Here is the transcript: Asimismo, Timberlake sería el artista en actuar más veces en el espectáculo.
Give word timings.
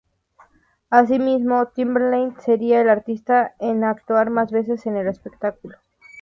Asimismo, 0.89 1.67
Timberlake 1.67 2.41
sería 2.41 2.81
el 2.81 2.89
artista 2.89 3.53
en 3.59 3.83
actuar 3.83 4.31
más 4.31 4.49
veces 4.51 4.87
en 4.87 4.97
el 4.97 5.07
espectáculo. 5.07 5.77